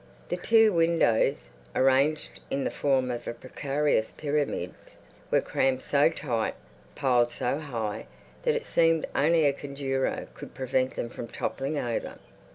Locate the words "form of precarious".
2.71-4.11